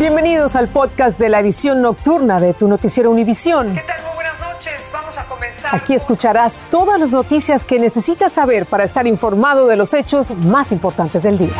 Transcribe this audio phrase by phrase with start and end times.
[0.00, 3.74] Bienvenidos al podcast de la edición nocturna de tu noticiero Univisión.
[3.74, 4.02] ¿Qué tal?
[4.02, 4.90] Muy buenas noches.
[4.90, 5.74] Vamos a comenzar.
[5.74, 10.72] Aquí escucharás todas las noticias que necesitas saber para estar informado de los hechos más
[10.72, 11.52] importantes del día.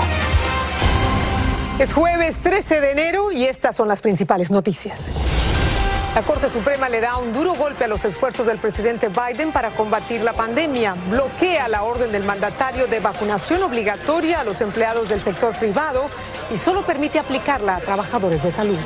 [1.78, 5.12] Es jueves 13 de enero y estas son las principales noticias.
[6.12, 9.70] La Corte Suprema le da un duro golpe a los esfuerzos del presidente Biden para
[9.70, 10.96] combatir la pandemia.
[11.08, 16.10] Bloquea la orden del mandatario de vacunación obligatoria a los empleados del sector privado
[16.52, 18.76] y solo permite aplicarla a trabajadores de salud.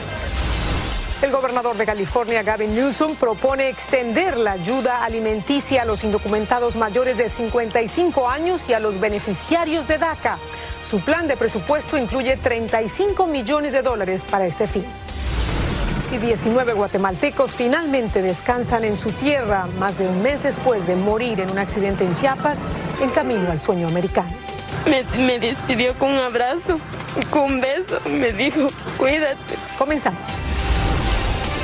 [1.23, 7.17] El gobernador de California, Gavin Newsom, propone extender la ayuda alimenticia a los indocumentados mayores
[7.17, 10.37] de 55 años y a los beneficiarios de DACA.
[10.83, 14.85] Su plan de presupuesto incluye 35 millones de dólares para este fin
[16.15, 21.41] y 19 guatemaltecos finalmente descansan en su tierra más de un mes después de morir
[21.41, 22.67] en un accidente en Chiapas
[23.01, 24.31] en camino al sueño americano.
[25.19, 26.79] Me, despidió con un abrazo,
[27.31, 29.57] con un beso, me dijo, cuídate.
[29.77, 30.21] Comenzamos.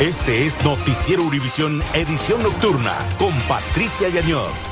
[0.01, 4.70] Este es Noticiero Univisión Edición Nocturna con Patricia Yañor.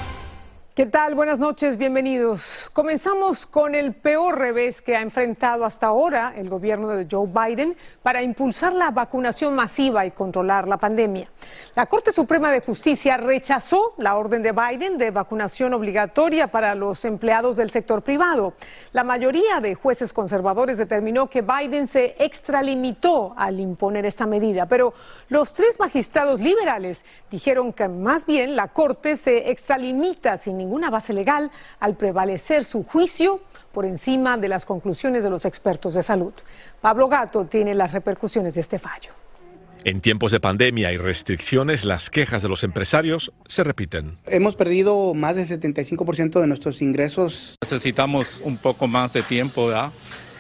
[0.79, 1.17] ¿Qué tal?
[1.17, 2.71] Buenas noches, bienvenidos.
[2.73, 7.77] Comenzamos con el peor revés que ha enfrentado hasta ahora el gobierno de Joe Biden
[8.01, 11.29] para impulsar la vacunación masiva y controlar la pandemia.
[11.75, 17.05] La Corte Suprema de Justicia rechazó la orden de Biden de vacunación obligatoria para los
[17.05, 18.55] empleados del sector privado.
[18.93, 24.95] La mayoría de jueces conservadores determinó que Biden se extralimitó al imponer esta medida, pero
[25.29, 30.91] los tres magistrados liberales dijeron que más bien la Corte se extralimita sin ningún ninguna
[30.91, 33.41] base legal al prevalecer su juicio
[33.73, 36.35] por encima de las conclusiones de los expertos de salud.
[36.83, 39.13] Pablo Gato tiene las repercusiones de este fallo.
[39.85, 44.19] En tiempos de pandemia y restricciones, las quejas de los empresarios se repiten.
[44.27, 47.57] Hemos perdido más del 75% de nuestros ingresos.
[47.63, 49.91] Necesitamos un poco más de tiempo, ¿verdad?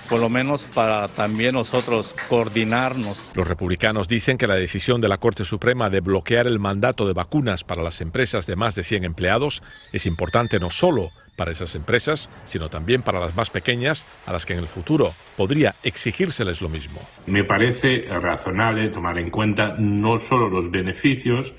[0.09, 3.33] Por lo menos para también nosotros coordinarnos.
[3.35, 7.13] Los republicanos dicen que la decisión de la Corte Suprema de bloquear el mandato de
[7.13, 9.63] vacunas para las empresas de más de 100 empleados
[9.93, 14.45] es importante no solo para esas empresas, sino también para las más pequeñas, a las
[14.45, 17.01] que en el futuro podría exigírseles lo mismo.
[17.27, 21.55] Me parece razonable tomar en cuenta no solo los beneficios,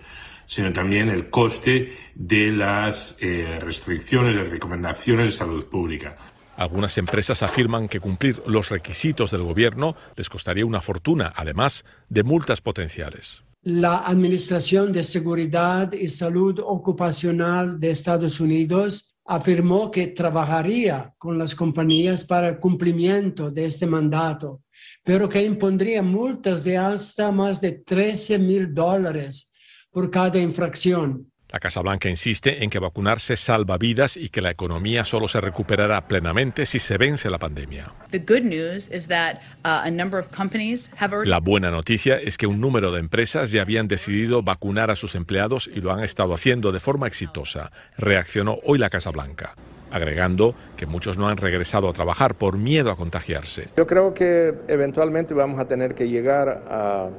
[0.49, 6.17] sino también el coste de las eh, restricciones, de recomendaciones de salud pública.
[6.59, 12.23] Algunas empresas afirman que cumplir los requisitos del gobierno les costaría una fortuna, además de
[12.23, 13.45] multas potenciales.
[13.61, 21.55] La Administración de Seguridad y Salud Ocupacional de Estados Unidos afirmó que trabajaría con las
[21.55, 24.63] compañías para el cumplimiento de este mandato,
[25.01, 29.49] pero que impondría multas de hasta más de 13 mil dólares
[29.89, 31.28] por cada infracción.
[31.51, 35.41] La Casa Blanca insiste en que vacunarse salva vidas y que la economía solo se
[35.41, 37.91] recuperará plenamente si se vence la pandemia.
[41.25, 45.15] La buena noticia es que un número de empresas ya habían decidido vacunar a sus
[45.15, 49.55] empleados y lo han estado haciendo de forma exitosa, reaccionó hoy la Casa Blanca
[49.91, 53.69] agregando que muchos no han regresado a trabajar por miedo a contagiarse.
[53.75, 57.09] Yo creo que eventualmente vamos a tener que llegar a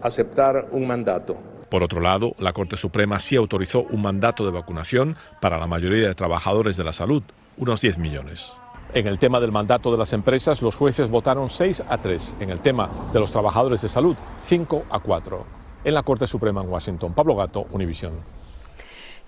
[0.00, 1.36] aceptar un mandato
[1.70, 6.08] por otro lado, la Corte Suprema sí autorizó un mandato de vacunación para la mayoría
[6.08, 7.22] de trabajadores de la salud,
[7.56, 8.56] unos 10 millones.
[8.94, 12.36] En el tema del mandato de las empresas, los jueces votaron 6 a 3.
[12.40, 15.44] En el tema de los trabajadores de salud, 5 a 4.
[15.84, 18.14] En la Corte Suprema en Washington, Pablo Gato, Univisión.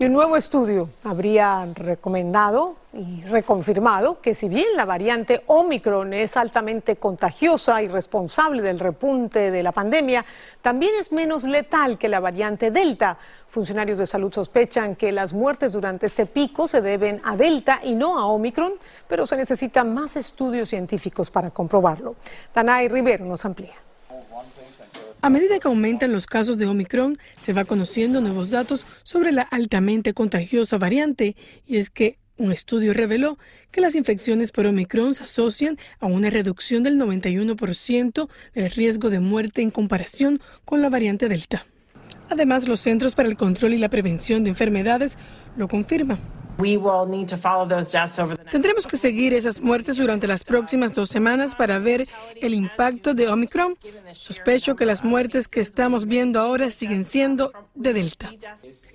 [0.01, 6.39] Y un nuevo estudio habría recomendado y reconfirmado que si bien la variante Omicron es
[6.39, 10.25] altamente contagiosa y responsable del repunte de la pandemia,
[10.63, 13.19] también es menos letal que la variante Delta.
[13.47, 17.95] Funcionarios de salud sospechan que las muertes durante este pico se deben a Delta y
[17.95, 18.73] no a Omicron,
[19.07, 22.15] pero se necesitan más estudios científicos para comprobarlo.
[22.55, 23.90] Tanay Rivero nos amplía.
[25.23, 29.43] A medida que aumentan los casos de Omicron, se va conociendo nuevos datos sobre la
[29.43, 31.37] altamente contagiosa variante,
[31.67, 33.39] y es que un estudio reveló
[33.71, 39.21] que las infecciones por Omicron se asocian a una reducción del 91% del riesgo de
[39.21, 41.67] muerte en comparación con la variante Delta.
[42.31, 45.19] Además, los Centros para el Control y la Prevención de Enfermedades
[45.59, 46.40] lo confirman.
[48.51, 52.07] Tendremos que seguir esas muertes durante las próximas dos semanas para ver
[52.41, 53.77] el impacto de Omicron.
[54.13, 58.31] Sospecho que las muertes que estamos viendo ahora siguen siendo de Delta.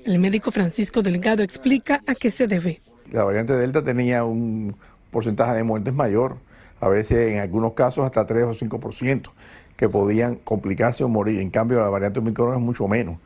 [0.03, 2.81] El médico Francisco Delgado explica a qué se debe.
[3.11, 4.75] La variante Delta tenía un
[5.09, 6.37] porcentaje de muertes mayor,
[6.79, 9.31] a veces en algunos casos hasta 3 o 5%,
[9.75, 11.39] que podían complicarse o morir.
[11.39, 13.17] En cambio, la variante Omicron es mucho menos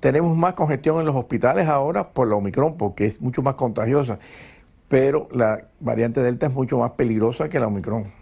[0.00, 4.18] tenemos más congestión en los hospitales ahora por la Omicron, porque es mucho más contagiosa,
[4.88, 8.18] pero la variante Delta es mucho más peligrosa que la Omicron.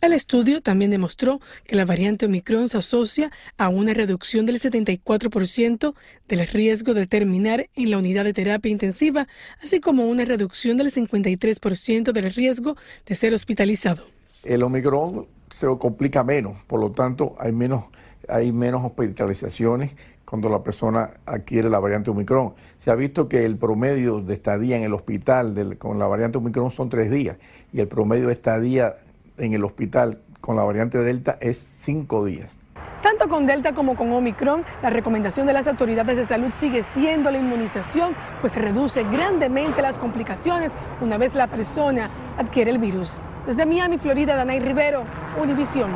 [0.00, 5.94] El estudio también demostró que la variante Omicron se asocia a una reducción del 74%
[6.26, 9.28] del riesgo de terminar en la unidad de terapia intensiva,
[9.62, 14.06] así como una reducción del 53% del riesgo de ser hospitalizado.
[14.42, 17.84] El Omicron se complica menos, por lo tanto hay menos,
[18.26, 19.96] hay menos hospitalizaciones
[20.30, 22.54] cuando la persona adquiere la variante Omicron.
[22.78, 26.70] Se ha visto que el promedio de estadía en el hospital con la variante Omicron
[26.70, 27.36] son tres días
[27.72, 28.94] y el promedio de estadía
[29.38, 32.56] en el hospital con la variante Delta es cinco días.
[33.02, 37.32] Tanto con Delta como con Omicron, la recomendación de las autoridades de salud sigue siendo
[37.32, 43.20] la inmunización, pues se reduce grandemente las complicaciones una vez la persona adquiere el virus.
[43.46, 45.02] Desde Miami, Florida, Danay Rivero,
[45.42, 45.90] Univisión.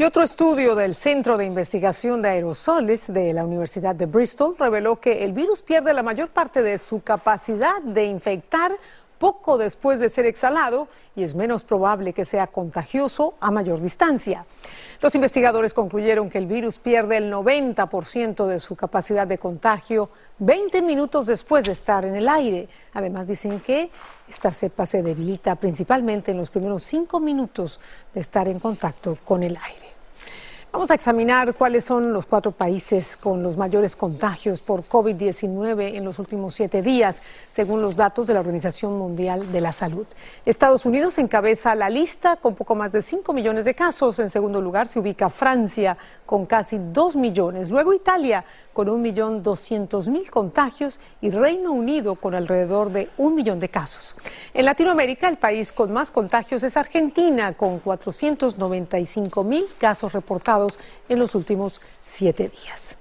[0.00, 4.98] Y otro estudio del Centro de Investigación de Aerosoles de la Universidad de Bristol reveló
[4.98, 8.78] que el virus pierde la mayor parte de su capacidad de infectar
[9.18, 14.46] poco después de ser exhalado y es menos probable que sea contagioso a mayor distancia.
[15.02, 20.08] Los investigadores concluyeron que el virus pierde el 90% de su capacidad de contagio
[20.38, 22.70] 20 minutos después de estar en el aire.
[22.94, 23.90] Además dicen que
[24.26, 27.82] esta cepa se debilita principalmente en los primeros cinco minutos
[28.14, 29.89] de estar en contacto con el aire.
[30.72, 36.04] Vamos a examinar cuáles son los cuatro países con los mayores contagios por COVID-19 en
[36.04, 40.06] los últimos siete días, según los datos de la Organización Mundial de la Salud.
[40.46, 44.20] Estados Unidos encabeza la lista con poco más de 5 millones de casos.
[44.20, 47.70] En segundo lugar se ubica Francia con casi 2 millones.
[47.70, 54.14] Luego Italia con 1.200.000 contagios y Reino Unido con alrededor de un millón de casos.
[54.54, 60.59] En Latinoamérica, el país con más contagios es Argentina, con 495.000 casos reportados
[61.08, 62.96] en los últimos siete días.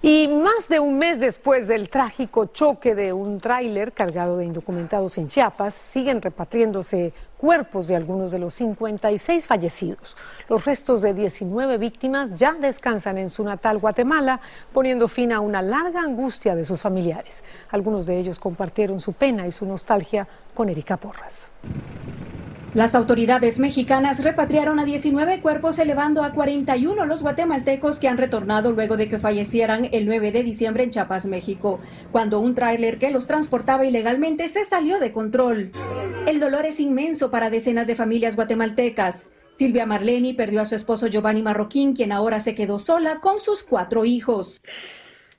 [0.00, 5.18] Y más de un mes después del trágico choque de un tráiler cargado de indocumentados
[5.18, 10.16] en Chiapas, siguen repatriándose cuerpos de algunos de los 56 fallecidos.
[10.48, 14.40] Los restos de 19 víctimas ya descansan en su natal Guatemala,
[14.72, 17.42] poniendo fin a una larga angustia de sus familiares.
[17.70, 21.50] Algunos de ellos compartieron su pena y su nostalgia con Erika Porras.
[22.78, 28.70] Las autoridades mexicanas repatriaron a 19 cuerpos, elevando a 41 los guatemaltecos que han retornado
[28.70, 31.80] luego de que fallecieran el 9 de diciembre en Chiapas, México,
[32.12, 35.72] cuando un tráiler que los transportaba ilegalmente se salió de control.
[36.28, 39.32] El dolor es inmenso para decenas de familias guatemaltecas.
[39.54, 43.64] Silvia Marleni perdió a su esposo Giovanni Marroquín, quien ahora se quedó sola con sus
[43.64, 44.62] cuatro hijos.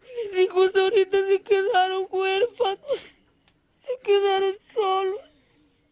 [0.01, 2.99] Mis hijos ahorita se quedaron huérfanos,
[3.79, 5.28] se quedaron solos.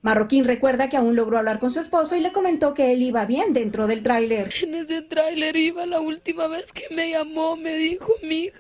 [0.07, 3.25] Marroquín recuerda que aún logró hablar con su esposo y le comentó que él iba
[3.25, 4.53] bien dentro del tráiler.
[4.63, 8.57] En ese tráiler iba la última vez que me llamó, me dijo mi hija.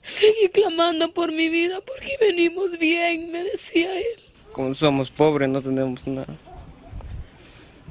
[0.00, 4.20] Seguí clamando por mi vida porque venimos bien, me decía él.
[4.52, 6.36] Como somos pobres, no tenemos nada.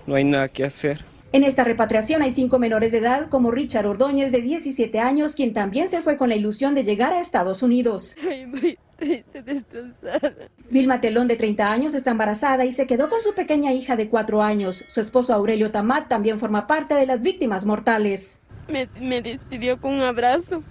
[0.08, 1.04] No hay nada que hacer.
[1.34, 5.52] En esta repatriación hay cinco menores de edad, como Richard Ordóñez, de 17 años, quien
[5.52, 8.16] también se fue con la ilusión de llegar a Estados Unidos.
[8.26, 10.34] Ay, triste, destrozada.
[10.70, 14.10] Vilma Telón, de 30 años, está embarazada y se quedó con su pequeña hija de
[14.10, 14.84] 4 años.
[14.88, 18.40] Su esposo Aurelio Tamat también forma parte de las víctimas mortales.
[18.68, 20.62] Me, me despidió con un abrazo,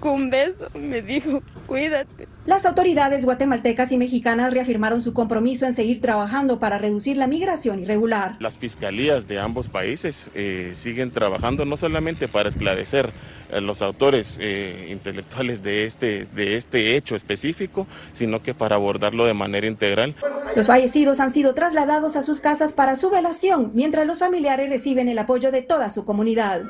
[0.00, 2.28] con un beso, me dijo, cuídate.
[2.46, 7.80] Las autoridades guatemaltecas y mexicanas reafirmaron su compromiso en seguir trabajando para reducir la migración
[7.80, 8.36] irregular.
[8.38, 13.12] Las fiscalías de ambos países eh, siguen trabajando no solamente para esclarecer
[13.52, 19.24] a los autores eh, intelectuales de este, de este hecho específico, sino que para abordarlo
[19.24, 20.14] de manera integral.
[20.54, 25.08] Los fallecidos han sido trasladados a sus casas para su velación, mientras los familiares reciben
[25.08, 26.62] el apoyo de toda su comunidad.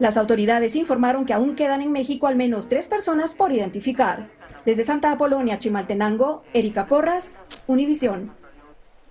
[0.00, 4.30] Las autoridades informaron que aún quedan en México al menos tres personas por identificar.
[4.64, 8.32] Desde Santa Apolonia, Chimaltenango, Erika Porras, Univisión.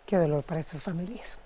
[0.07, 1.38] Qué dolor para estas familias.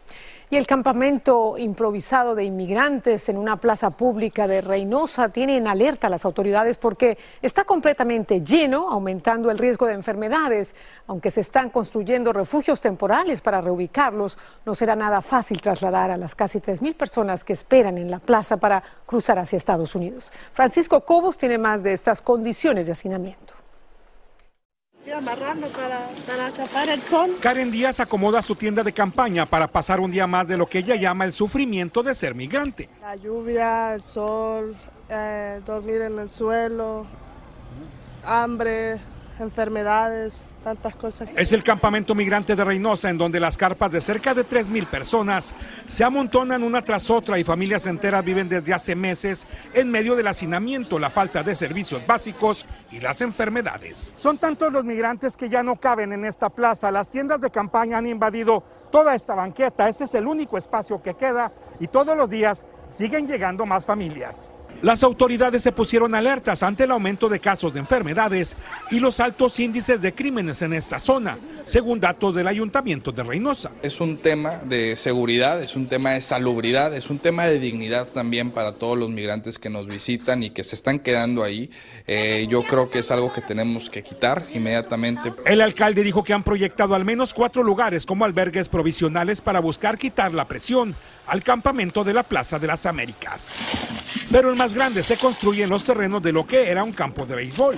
[0.53, 6.05] Y el campamento improvisado de inmigrantes en una plaza pública de Reynosa tiene en alerta
[6.05, 10.75] a las autoridades porque está completamente lleno, aumentando el riesgo de enfermedades.
[11.07, 16.35] Aunque se están construyendo refugios temporales para reubicarlos, no será nada fácil trasladar a las
[16.35, 20.31] casi 3.000 personas que esperan en la plaza para cruzar hacia Estados Unidos.
[20.51, 23.62] Francisco Cobos tiene más de estas condiciones de hacinamiento
[25.11, 27.37] amarrando para, para tapar el sol.
[27.41, 30.79] Karen Díaz acomoda su tienda de campaña para pasar un día más de lo que
[30.79, 32.89] ella llama el sufrimiento de ser migrante.
[33.01, 34.75] La lluvia, el sol,
[35.09, 37.05] eh, dormir en el suelo,
[38.23, 38.99] hambre,
[39.39, 41.29] enfermedades, tantas cosas.
[41.35, 45.53] Es el campamento migrante de Reynosa, en donde las carpas de cerca de 3.000 personas
[45.87, 50.27] se amontonan una tras otra y familias enteras viven desde hace meses en medio del
[50.27, 54.13] hacinamiento, la falta de servicios básicos y las enfermedades.
[54.15, 56.91] Son tantos los migrantes que ya no caben en esta plaza.
[56.91, 59.89] Las tiendas de campaña han invadido toda esta banqueta.
[59.89, 64.52] Ese es el único espacio que queda y todos los días siguen llegando más familias.
[64.83, 68.57] Las autoridades se pusieron alertas ante el aumento de casos de enfermedades
[68.91, 73.71] y los altos índices de crímenes en esta zona, según datos del Ayuntamiento de Reynosa.
[73.81, 78.07] Es un tema de seguridad, es un tema de salubridad, es un tema de dignidad
[78.09, 81.71] también para todos los migrantes que nos visitan y que se están quedando ahí.
[82.05, 85.31] Eh, yo creo que es algo que tenemos que quitar inmediatamente.
[85.45, 89.97] El alcalde dijo que han proyectado al menos cuatro lugares como albergues provisionales para buscar
[89.97, 90.93] quitar la presión
[91.25, 93.53] al campamento de la Plaza de las Américas
[94.31, 97.25] pero el más grande se construye en los terrenos de lo que era un campo
[97.25, 97.77] de béisbol.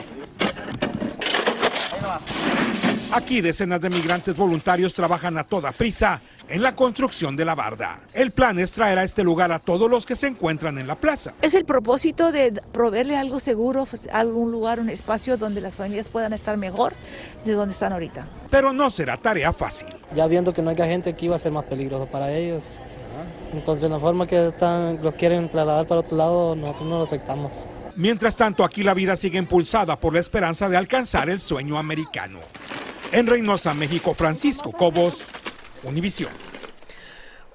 [3.12, 8.02] Aquí decenas de migrantes voluntarios trabajan a toda prisa en la construcción de la barda.
[8.14, 10.96] El plan es traer a este lugar a todos los que se encuentran en la
[10.96, 11.34] plaza.
[11.42, 16.08] Es el propósito de proveerle algo seguro, pues, algún lugar, un espacio donde las familias
[16.08, 16.94] puedan estar mejor
[17.46, 18.28] de donde están ahorita.
[18.50, 19.88] Pero no será tarea fácil.
[20.16, 22.80] Ya viendo que no haya gente aquí va a ser más peligroso para ellos.
[23.56, 27.54] Entonces, la forma que están, los quieren trasladar para otro lado, nosotros no lo aceptamos.
[27.96, 32.40] Mientras tanto, aquí la vida sigue impulsada por la esperanza de alcanzar el sueño americano.
[33.12, 35.24] En Reynosa, México, Francisco Cobos,
[35.84, 36.32] Univisión.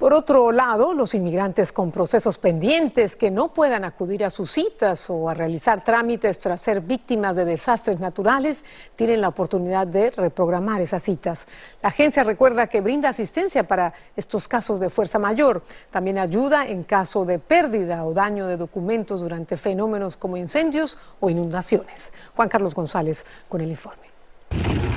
[0.01, 5.11] Por otro lado, los inmigrantes con procesos pendientes que no puedan acudir a sus citas
[5.11, 8.65] o a realizar trámites tras ser víctimas de desastres naturales
[8.97, 11.47] tienen la oportunidad de reprogramar esas citas.
[11.83, 15.63] La agencia recuerda que brinda asistencia para estos casos de fuerza mayor.
[15.91, 21.29] También ayuda en caso de pérdida o daño de documentos durante fenómenos como incendios o
[21.29, 22.11] inundaciones.
[22.35, 24.10] Juan Carlos González con el informe.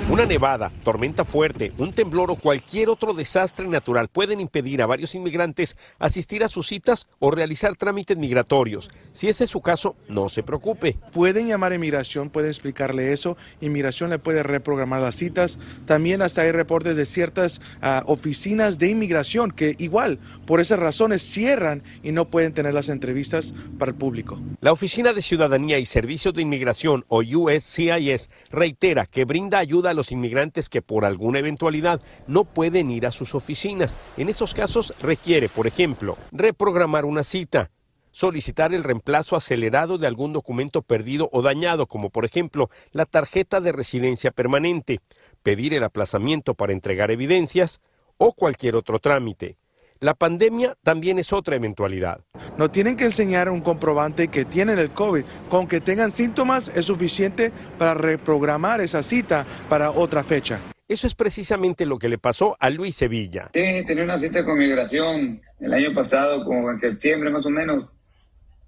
[0.10, 5.16] Una nevada, tormenta fuerte, un temblor o cualquier otro desastre natural pueden impedir a varios
[5.16, 8.92] inmigrantes asistir a sus citas o realizar trámites migratorios.
[9.14, 10.98] Si ese es su caso, no se preocupe.
[11.14, 13.38] Pueden llamar a inmigración, pueden explicarle eso.
[13.62, 15.58] Inmigración le puede reprogramar las citas.
[15.86, 21.24] También hasta hay reportes de ciertas uh, oficinas de inmigración que igual, por esas razones,
[21.24, 24.38] cierran y no pueden tener las entrevistas para el público.
[24.60, 29.96] La Oficina de Ciudadanía y Servicios de Inmigración o USCIS reitera que brinda ayuda a
[29.96, 33.98] los inmigrantes que por alguna eventualidad no pueden ir a sus oficinas.
[34.18, 37.72] En esos casos requiere, por ejemplo, reprogramar una cita,
[38.12, 43.60] solicitar el reemplazo acelerado de algún documento perdido o dañado, como por ejemplo la tarjeta
[43.60, 45.00] de residencia permanente,
[45.42, 47.82] pedir el aplazamiento para entregar evidencias
[48.18, 49.58] o cualquier otro trámite.
[50.04, 52.26] La pandemia también es otra eventualidad.
[52.58, 55.24] No tienen que enseñar un comprobante que tienen el COVID.
[55.48, 60.60] Con que tengan síntomas es suficiente para reprogramar esa cita para otra fecha.
[60.90, 63.50] Eso es precisamente lo que le pasó a Luis Sevilla.
[63.54, 67.94] Sí, tenía una cita con migración el año pasado, como en septiembre más o menos,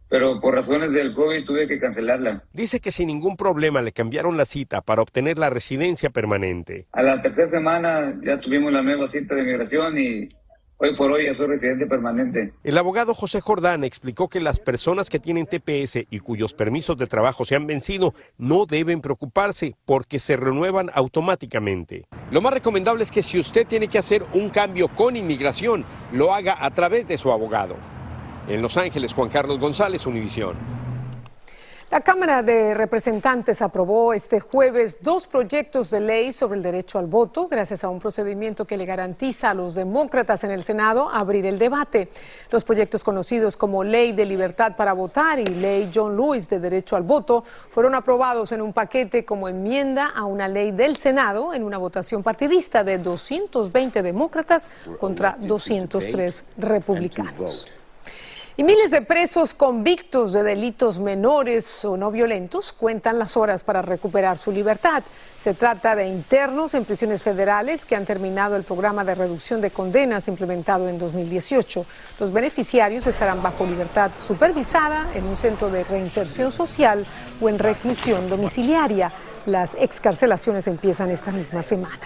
[0.08, 2.46] pero por razones del COVID tuve que cancelarla.
[2.54, 6.88] Dice que sin ningún problema le cambiaron la cita para obtener la residencia permanente.
[6.94, 10.30] A la tercera semana ya tuvimos la nueva cita de migración y
[10.78, 12.52] Hoy por hoy ya soy residente permanente.
[12.66, 17.08] El abogado José Jordán explicó que las personas que tienen TPS y cuyos permisos de
[17.08, 22.08] trabajo se han vencido no deben preocuparse porque se renuevan automáticamente.
[22.30, 26.34] Lo más recomendable es que si usted tiene que hacer un cambio con inmigración, lo
[26.34, 27.78] haga a través de su abogado.
[28.50, 30.58] En Los Ángeles, Juan Carlos González, Univisión.
[31.92, 37.06] La Cámara de Representantes aprobó este jueves dos proyectos de ley sobre el derecho al
[37.06, 41.46] voto, gracias a un procedimiento que le garantiza a los demócratas en el Senado abrir
[41.46, 42.10] el debate.
[42.50, 46.96] Los proyectos conocidos como Ley de Libertad para Votar y Ley John Lewis de Derecho
[46.96, 51.64] al Voto fueron aprobados en un paquete como enmienda a una ley del Senado en
[51.64, 57.68] una votación partidista de 220 demócratas contra 203 republicanos.
[58.58, 63.82] Y miles de presos convictos de delitos menores o no violentos cuentan las horas para
[63.82, 65.04] recuperar su libertad.
[65.36, 69.72] Se trata de internos en prisiones federales que han terminado el programa de reducción de
[69.72, 71.86] condenas implementado en 2018.
[72.18, 77.06] Los beneficiarios estarán bajo libertad supervisada en un centro de reinserción social
[77.42, 79.12] o en reclusión domiciliaria.
[79.46, 82.00] Las excarcelaciones empiezan esta misma semana.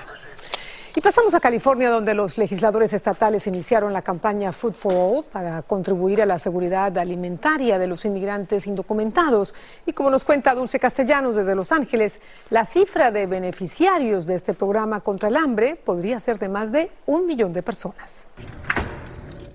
[0.95, 5.61] Y pasamos a California, donde los legisladores estatales iniciaron la campaña Food for All para
[5.61, 9.53] contribuir a la seguridad alimentaria de los inmigrantes indocumentados.
[9.85, 14.55] Y como nos cuenta Dulce Castellanos desde Los Ángeles, la cifra de beneficiarios de este
[14.55, 18.27] programa contra el hambre podría ser de más de un millón de personas.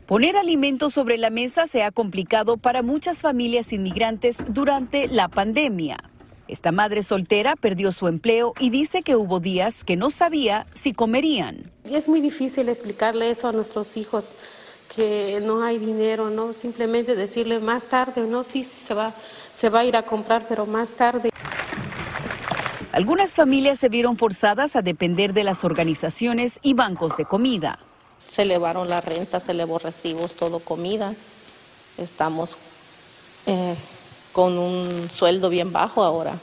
[0.07, 5.99] Poner alimentos sobre la mesa se ha complicado para muchas familias inmigrantes durante la pandemia.
[6.47, 10.93] Esta madre soltera perdió su empleo y dice que hubo días que no sabía si
[10.93, 11.71] comerían.
[11.89, 14.35] Y es muy difícil explicarle eso a nuestros hijos,
[14.95, 16.53] que no hay dinero, ¿no?
[16.53, 19.15] Simplemente decirle más tarde, no, sí, sí se va,
[19.53, 21.31] se va a ir a comprar, pero más tarde.
[22.93, 27.79] Algunas familias se vieron forzadas a depender de las organizaciones y bancos de comida.
[28.31, 31.15] se elevaron la renta, se elevó recibos, todo comida.
[31.97, 32.57] Estamos
[33.47, 33.75] eh,
[34.35, 36.35] con un sueldo bien bajo ahora.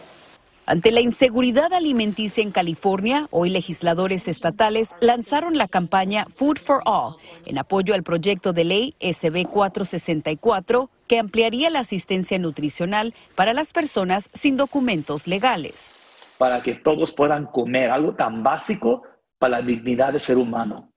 [0.66, 7.18] Ante la inseguridad alimenticia en California, hoy legisladores estatales lanzaron la campaña Food for All
[7.46, 13.74] en apoyo al proyecto de ley SB 464 que ampliaría la asistencia nutricional para las
[13.74, 15.94] personas sin documentos legales.
[16.38, 19.04] Para que todos puedan comer, algo tan básico
[19.38, 20.91] para la dignidad del ser humano.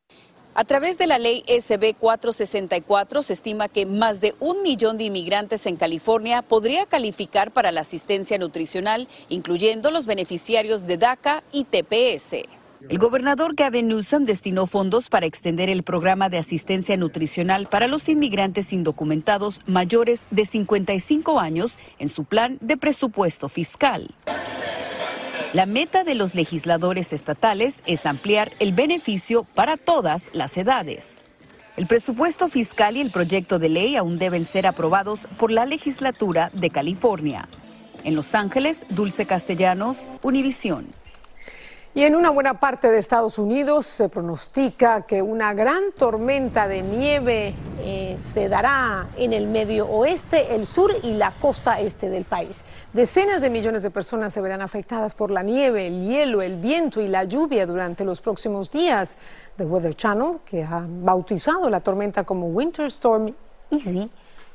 [0.57, 5.05] A través de la ley SB 464 se estima que más de un millón de
[5.05, 11.65] inmigrantes en California podría calificar para la asistencia nutricional, incluyendo los beneficiarios de DACA y
[11.65, 12.37] TPS.
[12.89, 18.09] El gobernador Gavin Newsom destinó fondos para extender el programa de asistencia nutricional para los
[18.09, 24.15] inmigrantes indocumentados mayores de 55 años en su plan de presupuesto fiscal.
[25.55, 31.23] La meta de los legisladores estatales es ampliar el beneficio para todas las edades.
[31.77, 36.51] El presupuesto fiscal y el proyecto de ley aún deben ser aprobados por la legislatura
[36.55, 37.49] de California.
[38.03, 40.89] En Los Ángeles, Dulce Castellanos, Univisión.
[41.97, 46.83] Y en una buena parte de Estados Unidos se pronostica que una gran tormenta de
[46.83, 52.25] nieve eh, se dará en el medio oeste, el sur y la costa este del
[52.25, 52.65] país.
[52.93, 57.01] Decenas de millones de personas se verán afectadas por la nieve, el hielo, el viento
[57.01, 59.17] y la lluvia durante los próximos días.
[59.57, 63.33] The Weather Channel, que ha bautizado la tormenta como Winter Storm
[63.71, 64.11] Easy,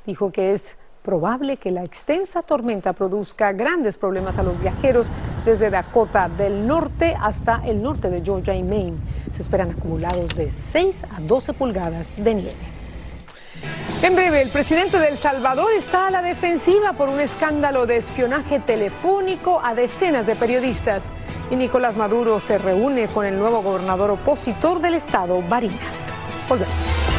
[0.06, 5.08] dijo que es probable que la extensa tormenta produzca grandes problemas a los viajeros
[5.46, 8.98] desde Dakota del norte hasta el norte de Georgia y Maine.
[9.32, 12.80] Se esperan acumulados de 6 a 12 pulgadas de nieve.
[14.02, 17.98] En breve, el presidente de El Salvador está a la defensiva por un escándalo de
[17.98, 21.12] espionaje telefónico a decenas de periodistas.
[21.52, 26.24] Y Nicolás Maduro se reúne con el nuevo gobernador opositor del estado, Barinas.
[26.48, 27.19] Volvemos.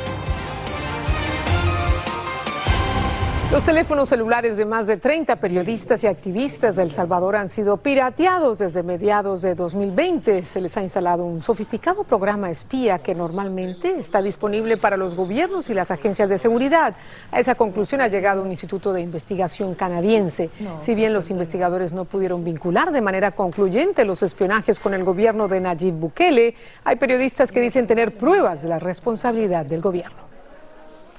[3.51, 7.75] Los teléfonos celulares de más de 30 periodistas y activistas de El Salvador han sido
[7.75, 10.45] pirateados desde mediados de 2020.
[10.45, 15.69] Se les ha instalado un sofisticado programa espía que normalmente está disponible para los gobiernos
[15.69, 16.95] y las agencias de seguridad.
[17.29, 20.49] A esa conclusión ha llegado un instituto de investigación canadiense.
[20.79, 25.49] Si bien los investigadores no pudieron vincular de manera concluyente los espionajes con el gobierno
[25.49, 30.30] de Nayib Bukele, hay periodistas que dicen tener pruebas de la responsabilidad del gobierno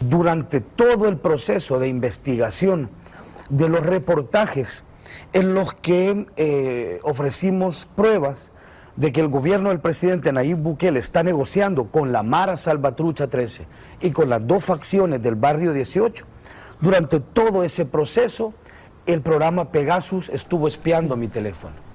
[0.08, 2.90] durante todo el proceso de investigación
[3.50, 4.82] de los reportajes
[5.32, 8.52] en los que eh, ofrecimos pruebas
[8.96, 13.66] de que el gobierno del presidente Nayib Bukele está negociando con la Mara Salvatrucha 13
[14.02, 16.26] y con las dos facciones del barrio 18.
[16.80, 18.52] Durante todo ese proceso,
[19.06, 21.91] el programa Pegasus estuvo espiando mi teléfono.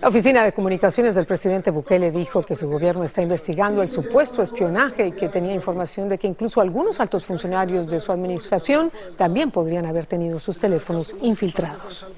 [0.00, 4.42] La Oficina de Comunicaciones del presidente Bukele dijo que su gobierno está investigando el supuesto
[4.42, 9.50] espionaje y que tenía información de que incluso algunos altos funcionarios de su administración también
[9.50, 12.08] podrían haber tenido sus teléfonos infiltrados.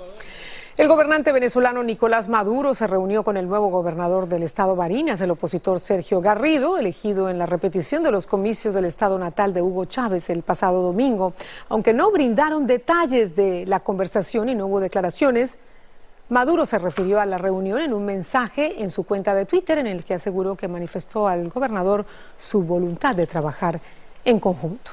[0.77, 5.31] El gobernante venezolano Nicolás Maduro se reunió con el nuevo gobernador del estado Barinas, el
[5.31, 9.87] opositor Sergio Garrido, elegido en la repetición de los comicios del estado natal de Hugo
[9.87, 11.33] Chávez el pasado domingo.
[11.71, 15.59] Aunque no brindaron detalles de la conversación y no hubo declaraciones,
[16.31, 19.89] Maduro se refirió a la reunión en un mensaje en su cuenta de Twitter en
[19.89, 22.07] el que aseguró que manifestó al gobernador
[22.39, 23.81] su voluntad de trabajar
[24.25, 24.93] en conjunto.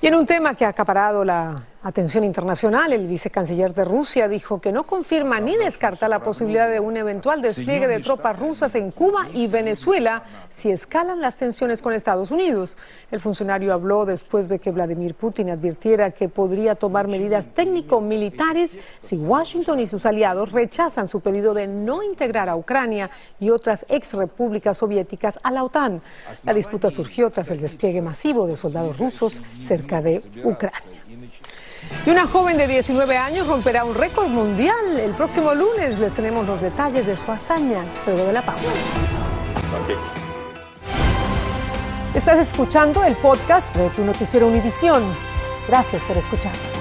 [0.00, 4.60] Y en un tema que ha acaparado la Atención internacional, el vicecanciller de Rusia dijo
[4.60, 8.90] que no confirma ni descarta la posibilidad de un eventual despliegue de tropas rusas en
[8.90, 12.76] Cuba y Venezuela si escalan las tensiones con Estados Unidos.
[13.12, 19.16] El funcionario habló después de que Vladimir Putin advirtiera que podría tomar medidas técnico-militares si
[19.16, 24.14] Washington y sus aliados rechazan su pedido de no integrar a Ucrania y otras ex
[24.14, 26.02] repúblicas soviéticas a la OTAN.
[26.42, 30.97] La disputa surgió tras el despliegue masivo de soldados rusos cerca de Ucrania.
[32.06, 34.98] Y una joven de 19 años romperá un récord mundial.
[34.98, 38.74] El próximo lunes les tenemos los detalles de su hazaña luego de la pausa.
[42.14, 45.02] Estás escuchando el podcast de tu noticiero Univisión.
[45.68, 46.78] Gracias por escucharnos.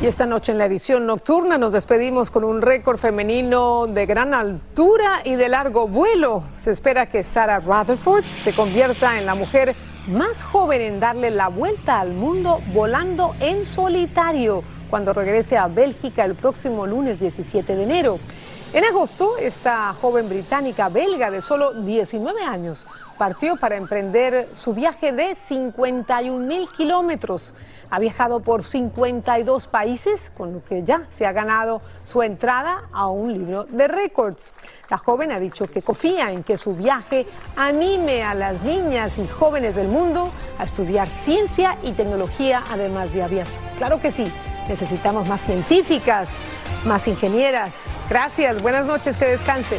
[0.00, 4.34] Y esta noche en la edición nocturna nos despedimos con un récord femenino de gran
[4.34, 6.44] altura y de largo vuelo.
[6.54, 9.74] Se espera que Sarah Rutherford se convierta en la mujer
[10.06, 16.24] más joven en darle la vuelta al mundo volando en solitario cuando regrese a Bélgica
[16.24, 18.18] el próximo lunes 17 de enero.
[18.72, 22.84] En agosto, esta joven británica belga de solo 19 años
[23.16, 27.54] partió para emprender su viaje de 51 mil kilómetros.
[27.88, 33.06] Ha viajado por 52 países, con lo que ya se ha ganado su entrada a
[33.08, 34.54] un libro de récords.
[34.90, 37.26] La joven ha dicho que confía en que su viaje
[37.56, 43.22] anime a las niñas y jóvenes del mundo a estudiar ciencia y tecnología, además de
[43.22, 43.60] aviación.
[43.78, 44.26] Claro que sí,
[44.68, 46.38] necesitamos más científicas,
[46.84, 47.84] más ingenieras.
[48.10, 49.78] Gracias, buenas noches, que descansen.